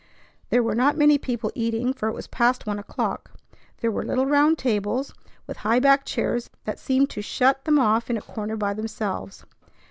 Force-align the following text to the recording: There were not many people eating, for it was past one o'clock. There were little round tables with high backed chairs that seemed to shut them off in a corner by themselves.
There 0.49 0.63
were 0.63 0.73
not 0.73 0.97
many 0.97 1.19
people 1.19 1.51
eating, 1.53 1.93
for 1.93 2.07
it 2.09 2.13
was 2.15 2.25
past 2.25 2.65
one 2.65 2.79
o'clock. 2.79 3.33
There 3.81 3.91
were 3.91 4.03
little 4.03 4.25
round 4.25 4.57
tables 4.57 5.13
with 5.45 5.57
high 5.57 5.79
backed 5.79 6.07
chairs 6.07 6.49
that 6.65 6.79
seemed 6.79 7.11
to 7.11 7.21
shut 7.21 7.65
them 7.65 7.77
off 7.77 8.09
in 8.09 8.17
a 8.17 8.21
corner 8.23 8.55
by 8.57 8.73
themselves. 8.73 9.45